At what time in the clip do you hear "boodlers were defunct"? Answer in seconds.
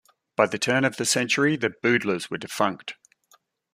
1.69-2.95